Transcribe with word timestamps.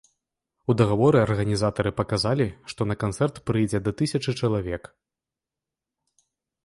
У 0.73 0.75
дагаворы 0.79 1.17
арганізатары 1.25 1.91
паказалі, 1.99 2.47
што 2.73 2.81
на 2.93 2.97
канцэрт 3.03 3.35
прыйдзе 3.51 3.83
да 3.89 3.97
тысячы 4.03 4.31
чалавек. 4.35 4.93